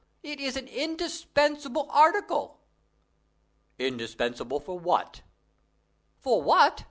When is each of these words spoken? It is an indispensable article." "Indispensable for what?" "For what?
It 0.23 0.39
is 0.39 0.57
an 0.57 0.67
indispensable 0.67 1.85
article." 1.91 2.59
"Indispensable 3.77 4.59
for 4.59 4.79
what?" 4.79 5.21
"For 6.17 6.41
what? 6.41 6.79